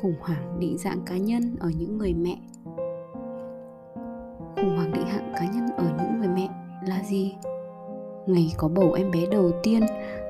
khủng 0.00 0.14
hoảng 0.20 0.60
định 0.60 0.78
dạng 0.78 1.00
cá 1.06 1.16
nhân 1.16 1.56
ở 1.60 1.70
những 1.78 1.98
người 1.98 2.14
mẹ. 2.14 2.36
Khủng 4.56 4.76
hoảng 4.76 4.92
định 4.92 5.06
hạng 5.06 5.32
cá 5.34 5.44
nhân 5.44 5.66
ở 5.76 5.84
những 5.98 6.18
người 6.18 6.28
mẹ 6.28 6.48
là 6.86 7.02
gì? 7.02 7.34
Ngày 8.26 8.52
có 8.56 8.68
bầu 8.68 8.92
em 8.92 9.10
bé 9.10 9.26
đầu 9.30 9.50
tiên, 9.62 9.82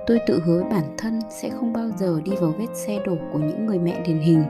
tôi 0.06 0.18
tự 0.26 0.40
hứa 0.44 0.62
bản 0.70 0.94
thân 0.98 1.18
sẽ 1.30 1.50
không 1.50 1.72
bao 1.72 1.90
giờ 1.98 2.20
đi 2.24 2.32
vào 2.40 2.54
vết 2.58 2.74
xe 2.74 3.02
đổ 3.06 3.16
của 3.32 3.38
những 3.38 3.66
người 3.66 3.78
mẹ 3.78 4.02
điển 4.06 4.18
hình. 4.18 4.44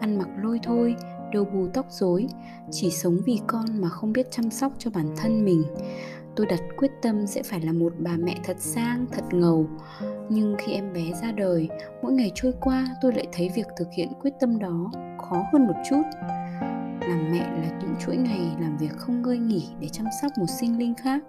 Ăn 0.00 0.18
mặc 0.18 0.28
lôi 0.42 0.60
thôi, 0.62 0.96
đầu 1.32 1.44
bù 1.44 1.66
tóc 1.72 1.86
rối, 1.90 2.26
chỉ 2.70 2.90
sống 2.90 3.18
vì 3.26 3.40
con 3.46 3.80
mà 3.80 3.88
không 3.88 4.12
biết 4.12 4.30
chăm 4.30 4.50
sóc 4.50 4.72
cho 4.78 4.90
bản 4.94 5.06
thân 5.16 5.44
mình 5.44 5.62
tôi 6.36 6.46
đặt 6.46 6.60
quyết 6.76 6.90
tâm 7.02 7.26
sẽ 7.26 7.42
phải 7.42 7.60
là 7.60 7.72
một 7.72 7.92
bà 7.98 8.16
mẹ 8.18 8.34
thật 8.44 8.56
sang, 8.58 9.06
thật 9.12 9.24
ngầu. 9.32 9.66
Nhưng 10.28 10.54
khi 10.58 10.72
em 10.72 10.92
bé 10.92 11.12
ra 11.22 11.32
đời, 11.32 11.68
mỗi 12.02 12.12
ngày 12.12 12.32
trôi 12.34 12.52
qua 12.60 12.86
tôi 13.02 13.12
lại 13.12 13.26
thấy 13.32 13.50
việc 13.56 13.66
thực 13.76 13.88
hiện 13.92 14.08
quyết 14.22 14.30
tâm 14.40 14.58
đó 14.58 14.90
khó 15.18 15.44
hơn 15.52 15.66
một 15.66 15.74
chút. 15.90 16.02
Làm 17.00 17.28
mẹ 17.32 17.38
là 17.38 17.78
những 17.80 17.94
chuỗi 18.00 18.16
ngày 18.16 18.56
làm 18.60 18.76
việc 18.76 18.96
không 18.96 19.22
ngơi 19.22 19.38
nghỉ 19.38 19.68
để 19.80 19.88
chăm 19.88 20.06
sóc 20.22 20.32
một 20.38 20.46
sinh 20.60 20.78
linh 20.78 20.94
khác. 20.94 21.22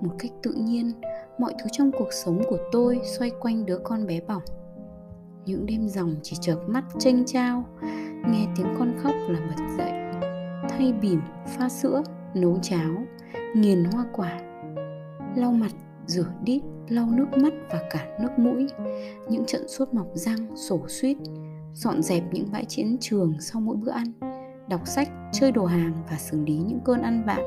Một 0.00 0.10
cách 0.18 0.30
tự 0.42 0.52
nhiên, 0.52 0.92
mọi 1.38 1.54
thứ 1.58 1.66
trong 1.72 1.90
cuộc 1.92 2.12
sống 2.12 2.42
của 2.50 2.58
tôi 2.72 3.00
xoay 3.18 3.30
quanh 3.40 3.66
đứa 3.66 3.78
con 3.78 4.06
bé 4.06 4.20
bỏng. 4.20 4.42
Những 5.44 5.66
đêm 5.66 5.88
dòng 5.88 6.14
chỉ 6.22 6.36
chợp 6.40 6.58
mắt 6.66 6.84
tranh 6.98 7.24
trao 7.26 7.64
nghe 8.28 8.46
tiếng 8.56 8.74
con 8.78 8.94
khóc 9.02 9.14
là 9.28 9.40
bật 9.40 9.64
dậy, 9.78 9.90
thay 10.68 10.92
bỉm, 11.02 11.20
pha 11.46 11.68
sữa, 11.68 12.02
nấu 12.34 12.58
cháo, 12.62 13.04
nghiền 13.54 13.84
hoa 13.84 14.04
quả 14.12 14.45
lau 15.36 15.52
mặt, 15.52 15.72
rửa 16.06 16.26
đít, 16.44 16.62
lau 16.88 17.06
nước 17.10 17.26
mắt 17.38 17.52
và 17.70 17.82
cả 17.90 18.06
nước 18.20 18.38
mũi. 18.38 18.66
Những 19.28 19.44
trận 19.44 19.68
suốt 19.68 19.94
mọc 19.94 20.06
răng, 20.14 20.56
sổ 20.56 20.80
suýt, 20.88 21.16
dọn 21.74 22.02
dẹp 22.02 22.22
những 22.32 22.46
bãi 22.52 22.64
chiến 22.64 22.96
trường 23.00 23.34
sau 23.40 23.60
mỗi 23.60 23.76
bữa 23.76 23.90
ăn, 23.90 24.12
đọc 24.68 24.80
sách, 24.84 25.08
chơi 25.32 25.52
đồ 25.52 25.64
hàng 25.64 25.92
và 26.10 26.16
xử 26.16 26.40
lý 26.44 26.56
những 26.56 26.80
cơn 26.84 27.02
ăn 27.02 27.24
vạ. 27.26 27.38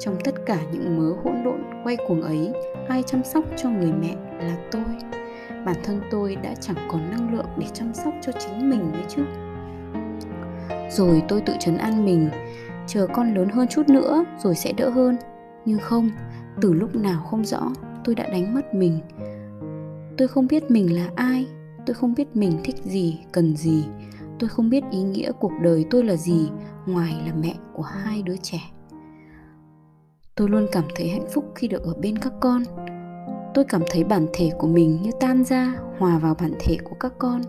Trong 0.00 0.16
tất 0.24 0.34
cả 0.46 0.60
những 0.72 0.98
mớ 0.98 1.12
hỗn 1.24 1.44
độn 1.44 1.60
quay 1.84 1.96
cuồng 2.08 2.22
ấy, 2.22 2.52
ai 2.88 3.02
chăm 3.06 3.24
sóc 3.24 3.44
cho 3.56 3.70
người 3.70 3.92
mẹ 3.92 4.14
là 4.38 4.56
tôi. 4.70 4.82
Bản 5.64 5.76
thân 5.84 6.00
tôi 6.10 6.36
đã 6.36 6.54
chẳng 6.60 6.76
còn 6.90 7.10
năng 7.10 7.34
lượng 7.34 7.46
để 7.58 7.66
chăm 7.72 7.94
sóc 7.94 8.14
cho 8.22 8.32
chính 8.32 8.70
mình 8.70 8.92
nữa 8.92 9.06
chứ. 9.08 9.22
Rồi 10.90 11.22
tôi 11.28 11.40
tự 11.40 11.54
chấn 11.60 11.76
an 11.76 12.04
mình, 12.04 12.30
chờ 12.86 13.06
con 13.12 13.34
lớn 13.34 13.48
hơn 13.48 13.68
chút 13.68 13.88
nữa 13.88 14.24
rồi 14.38 14.54
sẽ 14.54 14.72
đỡ 14.72 14.90
hơn. 14.90 15.16
Nhưng 15.64 15.78
không 15.78 16.10
từ 16.60 16.72
lúc 16.72 16.96
nào 16.96 17.22
không 17.30 17.44
rõ, 17.44 17.72
tôi 18.04 18.14
đã 18.14 18.26
đánh 18.28 18.54
mất 18.54 18.74
mình. 18.74 18.98
Tôi 20.16 20.28
không 20.28 20.46
biết 20.46 20.70
mình 20.70 20.94
là 20.94 21.10
ai, 21.14 21.46
tôi 21.86 21.94
không 21.94 22.14
biết 22.14 22.36
mình 22.36 22.52
thích 22.64 22.76
gì, 22.84 23.20
cần 23.32 23.56
gì. 23.56 23.84
Tôi 24.38 24.48
không 24.48 24.70
biết 24.70 24.84
ý 24.90 25.02
nghĩa 25.02 25.32
cuộc 25.40 25.52
đời 25.62 25.84
tôi 25.90 26.04
là 26.04 26.16
gì, 26.16 26.48
ngoài 26.86 27.22
là 27.26 27.34
mẹ 27.34 27.54
của 27.74 27.82
hai 27.82 28.22
đứa 28.22 28.36
trẻ. 28.36 28.60
Tôi 30.34 30.48
luôn 30.48 30.66
cảm 30.72 30.84
thấy 30.94 31.08
hạnh 31.08 31.26
phúc 31.32 31.44
khi 31.54 31.68
được 31.68 31.82
ở 31.82 31.94
bên 31.94 32.18
các 32.18 32.32
con. 32.40 32.62
Tôi 33.54 33.64
cảm 33.64 33.82
thấy 33.90 34.04
bản 34.04 34.26
thể 34.32 34.50
của 34.58 34.66
mình 34.66 34.98
như 35.02 35.10
tan 35.20 35.44
ra, 35.44 35.74
hòa 35.98 36.18
vào 36.18 36.34
bản 36.40 36.52
thể 36.60 36.76
của 36.84 36.96
các 37.00 37.12
con, 37.18 37.40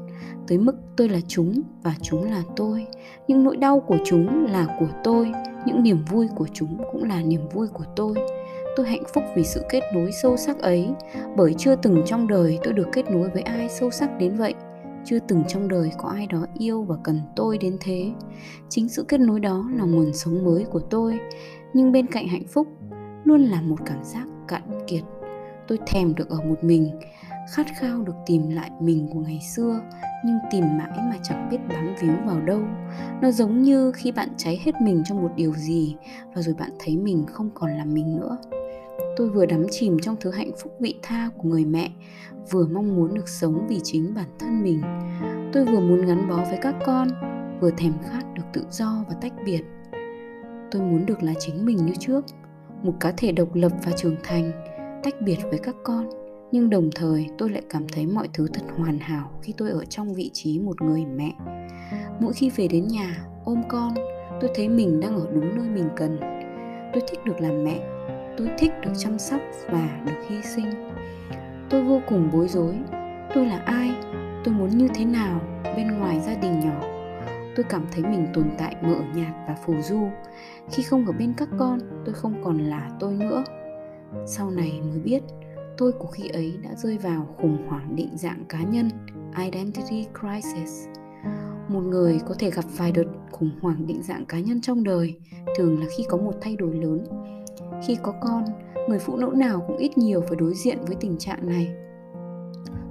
tới 0.48 0.58
mức 0.58 0.75
tôi 0.98 1.09
là 1.09 1.20
chúng 1.28 1.62
và 1.84 1.96
chúng 2.02 2.23
là 2.23 2.44
tôi. 2.56 2.88
Những 3.28 3.44
nỗi 3.44 3.58
đau 3.58 3.80
của 3.80 3.98
chúng 4.06 4.46
là 4.46 4.75
của 4.80 4.90
tôi, 5.03 5.31
những 5.66 5.84
niềm 5.84 6.06
vui 6.12 6.28
của 6.36 6.48
chúng 6.53 6.78
cũng 6.92 7.03
là 7.03 7.22
niềm 7.22 7.42
vui 7.53 7.68
của 7.68 7.86
tôi 7.96 8.16
tôi 8.76 8.86
hạnh 8.86 9.04
phúc 9.14 9.24
vì 9.36 9.44
sự 9.44 9.64
kết 9.70 9.82
nối 9.94 10.12
sâu 10.12 10.38
sắc 10.38 10.60
ấy. 10.60 10.90
Bởi 11.38 11.56
chưa 11.58 11.76
từng 11.76 12.02
trong 12.06 12.28
đời 12.28 12.60
tôi 12.64 12.74
được 12.74 12.88
kết 12.92 13.12
nối 13.12 13.30
với 13.30 13.42
ai 13.42 13.70
sâu 13.70 13.92
sắc 13.92 14.18
đến 14.18 14.36
vậy. 14.36 14.54
Chưa 15.06 15.20
từng 15.28 15.44
trong 15.48 15.68
đời 15.68 15.92
có 15.98 16.10
ai 16.10 16.28
đó 16.28 16.46
yêu 16.58 16.84
và 16.84 16.96
cần 17.04 17.22
tôi 17.36 17.58
đến 17.58 17.78
thế. 17.82 18.12
Chính 18.70 18.90
sự 18.90 19.06
kết 19.08 19.20
nối 19.20 19.40
đó 19.40 19.66
là 19.74 19.84
nguồn 19.84 20.14
sống 20.14 20.44
mới 20.44 20.64
của 20.64 20.80
tôi. 20.80 21.20
Nhưng 21.74 21.92
bên 21.92 22.08
cạnh 22.08 22.28
hạnh 22.28 22.48
phúc 22.48 22.68
luôn 23.24 23.42
là 23.42 23.62
một 23.62 23.78
cảm 23.86 24.04
giác 24.04 24.28
cạn 24.48 24.62
kiệt. 24.88 25.04
Tôi 25.68 25.80
thèm 25.88 26.16
được 26.16 26.30
ở 26.30 26.38
một 26.42 26.64
mình, 26.64 27.00
khát 27.52 27.66
khao 27.80 28.02
được 28.02 28.16
tìm 28.26 28.50
lại 28.50 28.72
mình 28.81 29.10
của 29.14 29.20
ngày 29.20 29.40
xưa, 29.56 29.81
nhưng 30.26 30.38
tìm 30.52 30.64
mãi 30.78 30.98
mà 30.98 31.18
chẳng 31.24 31.50
biết 31.52 31.58
bám 31.70 31.96
víu 32.02 32.14
vào 32.26 32.42
đâu. 32.42 32.60
Nó 33.22 33.31
giống 33.31 33.62
như 33.62 33.92
khi 33.92 34.12
bạn 34.12 34.30
cháy 34.38 34.62
hết 34.64 34.81
mình 34.81 35.04
trong 35.06 35.22
một 35.22 35.31
điều 35.36 35.54
gì, 35.54 35.96
và 36.36 36.42
rồi 36.42 36.56
bạn 36.60 36.72
thấy 36.80 36.98
mình 36.98 37.26
không 37.28 37.50
còn 37.54 37.72
là 37.78 37.86
mình 37.86 38.16
nữa 38.20 38.38
tôi 39.16 39.30
vừa 39.30 39.46
đắm 39.46 39.66
chìm 39.72 40.00
trong 40.00 40.16
thứ 40.20 40.32
hạnh 40.32 40.52
phúc 40.64 40.76
vị 40.80 40.96
tha 41.02 41.30
của 41.38 41.50
người 41.50 41.66
mẹ, 41.66 41.92
vừa 42.52 42.68
mong 42.68 42.96
muốn 42.96 43.14
được 43.14 43.30
sống 43.30 43.66
vì 43.70 43.80
chính 43.84 44.14
bản 44.14 44.28
thân 44.40 44.64
mình. 44.64 44.82
Tôi 45.54 45.66
vừa 45.66 45.80
muốn 45.80 46.06
gắn 46.06 46.30
bó 46.30 46.36
với 46.36 46.60
các 46.62 46.76
con, 46.86 47.08
vừa 47.62 47.72
thèm 47.72 47.94
khát 48.04 48.22
được 48.34 48.44
tự 48.54 48.64
do 48.70 49.06
và 49.10 49.16
tách 49.22 49.34
biệt. 49.46 49.62
Tôi 50.72 50.82
muốn 50.82 51.06
được 51.06 51.24
là 51.24 51.34
chính 51.40 51.66
mình 51.66 51.78
như 51.78 51.94
trước, 52.00 52.26
một 52.84 52.94
cá 53.00 53.12
thể 53.12 53.32
độc 53.32 53.56
lập 53.56 53.72
và 53.86 53.92
trưởng 53.92 54.16
thành, 54.24 54.52
tách 55.04 55.16
biệt 55.22 55.38
với 55.50 55.60
các 55.60 55.76
con. 55.84 56.10
Nhưng 56.52 56.70
đồng 56.70 56.90
thời, 56.96 57.28
tôi 57.38 57.50
lại 57.50 57.62
cảm 57.70 57.88
thấy 57.88 58.06
mọi 58.06 58.30
thứ 58.34 58.48
thật 58.54 58.64
hoàn 58.78 59.00
hảo 59.00 59.32
khi 59.42 59.54
tôi 59.58 59.70
ở 59.70 59.86
trong 59.86 60.14
vị 60.14 60.30
trí 60.34 60.60
một 60.60 60.82
người 60.82 61.06
mẹ. 61.06 61.34
Mỗi 62.20 62.34
khi 62.34 62.50
về 62.56 62.68
đến 62.68 62.88
nhà, 62.88 63.26
ôm 63.46 63.62
con, 63.70 63.94
tôi 64.42 64.52
thấy 64.56 64.70
mình 64.70 65.00
đang 65.00 65.16
ở 65.16 65.28
đúng 65.34 65.58
nơi 65.58 65.70
mình 65.70 65.90
cần. 65.96 66.20
Tôi 66.94 67.04
thích 67.08 67.20
được 67.26 67.42
làm 67.42 67.64
mẹ 67.64 67.80
tôi 68.41 68.50
thích 68.57 68.72
được 68.81 68.91
chăm 68.97 69.19
sóc 69.19 69.41
và 69.69 70.02
được 70.06 70.28
hy 70.29 70.41
sinh. 70.41 70.66
Tôi 71.69 71.84
vô 71.84 72.02
cùng 72.07 72.29
bối 72.34 72.47
rối. 72.47 72.75
Tôi 73.34 73.46
là 73.46 73.57
ai? 73.57 73.96
Tôi 74.44 74.53
muốn 74.53 74.69
như 74.69 74.88
thế 74.96 75.06
nào 75.06 75.41
bên 75.63 75.88
ngoài 75.88 76.19
gia 76.19 76.34
đình 76.34 76.59
nhỏ? 76.59 76.81
Tôi 77.56 77.66
cảm 77.69 77.85
thấy 77.91 78.03
mình 78.03 78.28
tồn 78.34 78.46
tại 78.57 78.75
mờ 78.81 78.96
nhạt 79.16 79.34
và 79.47 79.56
phù 79.66 79.74
du. 79.81 80.09
Khi 80.72 80.84
không 80.84 81.06
ở 81.06 81.12
bên 81.19 81.34
các 81.38 81.50
con, 81.59 81.80
tôi 82.06 82.13
không 82.13 82.44
còn 82.44 82.57
là 82.57 82.91
tôi 83.00 83.13
nữa. 83.13 83.44
Sau 84.25 84.51
này 84.51 84.81
mới 84.90 85.00
biết, 85.00 85.24
tôi 85.78 85.91
của 85.91 86.07
khi 86.07 86.30
ấy 86.30 86.53
đã 86.63 86.75
rơi 86.75 86.97
vào 86.97 87.35
khủng 87.38 87.57
hoảng 87.68 87.96
định 87.96 88.18
dạng 88.18 88.46
cá 88.50 88.63
nhân, 88.63 88.90
identity 89.38 90.07
crisis. 90.19 90.88
Một 91.68 91.81
người 91.81 92.19
có 92.28 92.35
thể 92.40 92.51
gặp 92.51 92.66
vài 92.78 92.91
đợt 92.91 93.07
khủng 93.31 93.51
hoảng 93.62 93.88
định 93.88 94.03
dạng 94.03 94.25
cá 94.25 94.40
nhân 94.40 94.62
trong 94.62 94.84
đời, 94.84 95.19
thường 95.57 95.80
là 95.80 95.85
khi 95.97 96.03
có 96.09 96.18
một 96.18 96.34
thay 96.41 96.56
đổi 96.56 96.75
lớn 96.75 97.06
khi 97.88 97.97
có 98.02 98.14
con, 98.22 98.46
người 98.90 99.00
phụ 99.00 99.18
nữ 99.18 99.34
nào 99.36 99.64
cũng 99.68 99.78
ít 99.78 99.97
nhiều 99.97 100.22
phải 100.22 100.36
đối 100.36 100.53
diện 100.53 100.78
với 100.88 100.96
tình 101.00 101.18
trạng 101.18 101.47
này. 101.47 101.72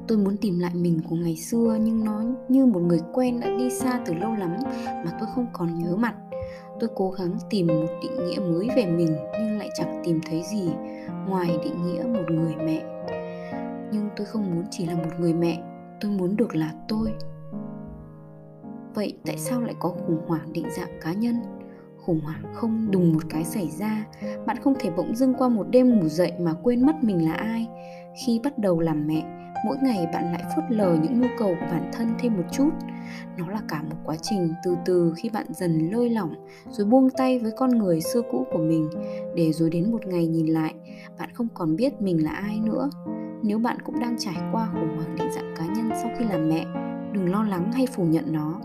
Tôi 0.08 0.18
muốn 0.18 0.36
tìm 0.36 0.58
lại 0.58 0.72
mình 0.74 1.00
của 1.10 1.16
ngày 1.16 1.36
xưa, 1.36 1.76
nhưng 1.80 2.04
nó 2.04 2.22
như 2.48 2.66
một 2.66 2.80
người 2.80 3.00
quen 3.12 3.40
đã 3.40 3.48
đi 3.58 3.70
xa 3.70 4.00
từ 4.06 4.14
lâu 4.14 4.34
lắm 4.34 4.56
mà 4.86 5.12
tôi 5.20 5.28
không 5.34 5.46
còn 5.52 5.78
nhớ 5.78 5.96
mặt. 5.96 6.14
Tôi 6.80 6.90
cố 6.94 7.10
gắng 7.10 7.38
tìm 7.50 7.66
một 7.66 7.86
định 8.02 8.26
nghĩa 8.26 8.40
mới 8.40 8.68
về 8.76 8.86
mình, 8.86 9.16
nhưng 9.32 9.58
lại 9.58 9.70
chẳng 9.74 10.02
tìm 10.04 10.20
thấy 10.26 10.42
gì 10.50 10.70
ngoài 11.28 11.58
định 11.64 11.86
nghĩa 11.86 12.02
một 12.02 12.30
người 12.30 12.54
mẹ. 12.56 12.82
Nhưng 13.92 14.08
tôi 14.16 14.26
không 14.26 14.54
muốn 14.54 14.64
chỉ 14.70 14.86
là 14.86 14.94
một 14.94 15.10
người 15.18 15.34
mẹ, 15.34 15.62
tôi 16.00 16.10
muốn 16.10 16.36
được 16.36 16.56
là 16.56 16.72
tôi. 16.88 17.12
Vậy 18.94 19.18
tại 19.26 19.36
sao 19.38 19.60
lại 19.60 19.74
có 19.78 19.88
khủng 19.88 20.20
hoảng 20.26 20.52
định 20.52 20.66
dạng 20.76 20.98
cá 21.00 21.12
nhân? 21.12 21.36
Khủng 22.10 22.20
hoảng 22.20 22.42
không 22.54 22.90
đùng 22.90 23.12
một 23.12 23.22
cái 23.28 23.44
xảy 23.44 23.68
ra. 23.78 24.06
Bạn 24.46 24.56
không 24.56 24.74
thể 24.78 24.90
bỗng 24.96 25.16
dưng 25.16 25.34
qua 25.38 25.48
một 25.48 25.66
đêm 25.70 25.90
ngủ 25.90 26.08
dậy 26.08 26.32
mà 26.40 26.52
quên 26.62 26.86
mất 26.86 27.04
mình 27.04 27.24
là 27.24 27.32
ai. 27.32 27.68
Khi 28.26 28.40
bắt 28.44 28.58
đầu 28.58 28.80
làm 28.80 29.06
mẹ, 29.06 29.22
mỗi 29.66 29.76
ngày 29.82 30.06
bạn 30.12 30.32
lại 30.32 30.42
phớt 30.56 30.64
lờ 30.68 30.96
những 31.02 31.20
nhu 31.20 31.26
cầu 31.38 31.48
của 31.60 31.66
bản 31.70 31.90
thân 31.92 32.08
thêm 32.18 32.36
một 32.36 32.42
chút. 32.52 32.70
Nó 33.38 33.50
là 33.50 33.60
cả 33.68 33.82
một 33.82 33.96
quá 34.04 34.16
trình 34.22 34.52
từ 34.64 34.76
từ 34.84 35.12
khi 35.16 35.30
bạn 35.30 35.46
dần 35.50 35.90
lơi 35.90 36.10
lỏng 36.10 36.34
rồi 36.70 36.86
buông 36.86 37.10
tay 37.10 37.38
với 37.38 37.52
con 37.56 37.70
người 37.70 38.00
xưa 38.00 38.22
cũ 38.30 38.46
của 38.52 38.58
mình. 38.58 38.90
Để 39.34 39.52
rồi 39.52 39.70
đến 39.70 39.92
một 39.92 40.06
ngày 40.06 40.26
nhìn 40.26 40.46
lại, 40.46 40.74
bạn 41.18 41.30
không 41.34 41.48
còn 41.54 41.76
biết 41.76 42.02
mình 42.02 42.24
là 42.24 42.30
ai 42.30 42.60
nữa. 42.60 42.90
Nếu 43.42 43.58
bạn 43.58 43.76
cũng 43.84 44.00
đang 44.00 44.16
trải 44.18 44.36
qua 44.52 44.68
khủng 44.72 44.96
hoảng 44.96 45.16
định 45.18 45.28
dạng 45.34 45.54
cá 45.56 45.66
nhân 45.66 45.90
sau 46.02 46.10
khi 46.18 46.24
làm 46.24 46.48
mẹ, 46.48 46.64
đừng 47.12 47.30
lo 47.30 47.44
lắng 47.44 47.72
hay 47.72 47.86
phủ 47.86 48.04
nhận 48.04 48.32
nó. 48.32 48.60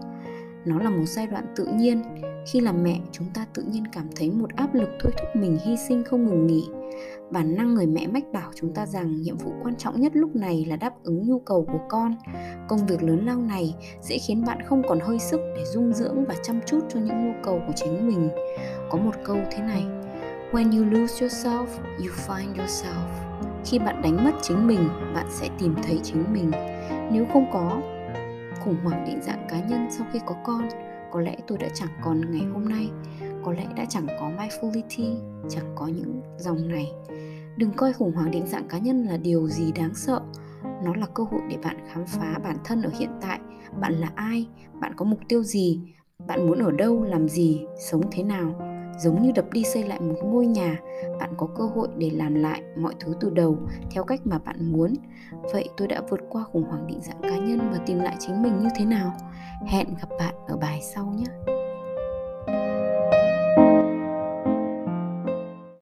Nó 0.66 0.80
là 0.80 0.90
một 0.90 1.06
giai 1.06 1.28
đoạn 1.28 1.46
tự 1.56 1.66
nhiên 1.66 2.02
khi 2.46 2.60
làm 2.60 2.84
mẹ, 2.84 3.00
chúng 3.12 3.28
ta 3.34 3.46
tự 3.54 3.64
nhiên 3.64 3.84
cảm 3.92 4.08
thấy 4.16 4.32
một 4.32 4.50
áp 4.56 4.74
lực 4.74 4.90
thôi 5.00 5.12
thúc 5.18 5.30
mình 5.36 5.58
hy 5.66 5.78
sinh 5.78 6.04
không 6.04 6.26
ngừng 6.26 6.48
nghỉ. 6.48 6.66
Bản 7.32 7.56
năng 7.56 7.74
người 7.74 7.86
mẹ 7.86 8.08
mách 8.08 8.24
bảo 8.34 8.52
chúng 8.56 8.74
ta 8.74 8.86
rằng 8.86 9.22
nhiệm 9.22 9.38
vụ 9.38 9.52
quan 9.64 9.76
trọng 9.76 10.02
nhất 10.02 10.12
lúc 10.16 10.36
này 10.36 10.66
là 10.70 10.76
đáp 10.76 10.94
ứng 11.04 11.28
nhu 11.28 11.40
cầu 11.40 11.66
của 11.72 11.80
con. 11.90 12.16
Công 12.68 12.86
việc 12.88 13.04
lớn 13.04 13.26
lao 13.26 13.38
này 13.38 13.76
sẽ 14.02 14.18
khiến 14.18 14.44
bạn 14.46 14.58
không 14.66 14.82
còn 14.90 15.00
hơi 15.00 15.20
sức 15.20 15.40
để 15.56 15.64
dung 15.66 15.94
dưỡng 15.94 16.26
và 16.26 16.36
chăm 16.44 16.60
chút 16.66 16.80
cho 16.90 17.00
những 17.00 17.26
nhu 17.26 17.34
cầu 17.44 17.62
của 17.68 17.74
chính 17.76 18.08
mình. 18.08 18.30
Có 18.90 18.98
một 18.98 19.16
câu 19.26 19.38
thế 19.52 19.64
này, 19.64 19.84
when 20.52 20.78
you 20.78 21.00
lose 21.00 21.26
yourself, 21.26 21.66
you 21.98 22.12
find 22.28 22.54
yourself. 22.56 23.08
Khi 23.66 23.80
bạn 23.80 24.02
đánh 24.02 24.24
mất 24.26 24.32
chính 24.42 24.68
mình, 24.68 24.90
bạn 25.14 25.26
sẽ 25.30 25.50
tìm 25.60 25.76
thấy 25.84 26.00
chính 26.04 26.34
mình. 26.34 26.52
Nếu 27.12 27.26
không 27.34 27.46
có, 27.54 27.82
khủng 28.60 28.78
hoảng 28.84 29.06
định 29.08 29.22
dạng 29.22 29.48
cá 29.50 29.60
nhân 29.60 29.88
sau 29.92 30.08
khi 30.14 30.20
có 30.26 30.36
con 30.44 30.70
có 31.16 31.22
lẽ 31.22 31.36
tôi 31.48 31.58
đã 31.58 31.70
chẳng 31.74 31.90
còn 32.02 32.32
ngày 32.32 32.46
hôm 32.54 32.70
nay, 32.70 32.90
có 33.44 33.54
lẽ 33.54 33.66
đã 33.76 33.86
chẳng 33.90 34.08
có 34.20 34.32
mindfulity 34.38 35.16
chẳng 35.50 35.74
có 35.76 35.88
những 35.88 36.22
dòng 36.38 36.68
này. 36.68 36.92
Đừng 37.58 37.72
coi 37.76 37.94
khủng 37.94 38.12
hoảng 38.12 38.32
định 38.32 38.48
dạng 38.48 38.68
cá 38.68 38.78
nhân 38.78 39.04
là 39.04 39.18
điều 39.18 39.48
gì 39.48 39.72
đáng 39.72 39.96
sợ. 39.96 40.22
Nó 40.84 40.96
là 40.96 41.06
cơ 41.14 41.24
hội 41.24 41.42
để 41.50 41.58
bạn 41.64 41.78
khám 41.88 42.06
phá 42.06 42.40
bản 42.44 42.58
thân 42.64 42.82
ở 42.82 42.90
hiện 43.00 43.10
tại. 43.22 43.40
Bạn 43.80 43.94
là 43.94 44.12
ai? 44.16 44.48
Bạn 44.82 44.94
có 44.96 45.06
mục 45.06 45.20
tiêu 45.28 45.44
gì? 45.44 45.80
Bạn 46.28 46.48
muốn 46.48 46.60
ở 46.60 46.72
đâu? 46.72 47.04
Làm 47.04 47.30
gì? 47.30 47.66
Sống 47.92 48.02
thế 48.12 48.24
nào? 48.24 48.75
Giống 49.00 49.22
như 49.22 49.32
đập 49.32 49.46
đi 49.52 49.64
xây 49.64 49.84
lại 49.84 50.00
một 50.00 50.16
ngôi 50.24 50.46
nhà, 50.46 50.80
bạn 51.20 51.30
có 51.38 51.48
cơ 51.56 51.64
hội 51.64 51.88
để 51.98 52.10
làm 52.10 52.36
lại 52.36 52.62
mọi 52.78 52.94
thứ 53.00 53.14
từ 53.20 53.30
đầu, 53.30 53.58
theo 53.92 54.04
cách 54.04 54.20
mà 54.24 54.38
bạn 54.38 54.72
muốn. 54.72 54.94
Vậy 55.54 55.70
tôi 55.78 55.88
đã 55.88 56.02
vượt 56.10 56.20
qua 56.30 56.44
khủng 56.44 56.64
hoảng 56.64 56.88
định 56.88 57.02
dạng 57.02 57.22
cá 57.22 57.38
nhân 57.38 57.60
và 57.72 57.78
tìm 57.86 58.00
lại 58.00 58.16
chính 58.20 58.42
mình 58.42 58.60
như 58.60 58.70
thế 58.78 58.86
nào? 58.86 59.14
Hẹn 59.68 59.88
gặp 60.02 60.10
bạn 60.20 60.36
ở 60.48 60.58
bài 60.58 60.82
sau 60.82 61.06
nhé! 61.06 61.55